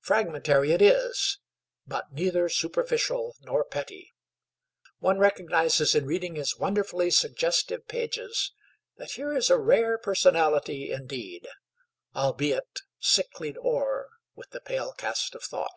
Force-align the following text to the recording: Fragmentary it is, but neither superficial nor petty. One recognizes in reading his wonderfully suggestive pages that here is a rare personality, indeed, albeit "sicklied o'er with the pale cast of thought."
Fragmentary 0.00 0.72
it 0.72 0.80
is, 0.80 1.38
but 1.86 2.10
neither 2.10 2.48
superficial 2.48 3.36
nor 3.42 3.62
petty. 3.62 4.14
One 5.00 5.18
recognizes 5.18 5.94
in 5.94 6.06
reading 6.06 6.34
his 6.36 6.56
wonderfully 6.56 7.10
suggestive 7.10 7.86
pages 7.86 8.54
that 8.96 9.10
here 9.10 9.34
is 9.36 9.50
a 9.50 9.58
rare 9.58 9.98
personality, 9.98 10.90
indeed, 10.92 11.46
albeit 12.14 12.80
"sicklied 13.02 13.58
o'er 13.58 14.08
with 14.34 14.48
the 14.48 14.62
pale 14.62 14.92
cast 14.94 15.34
of 15.34 15.42
thought." 15.42 15.76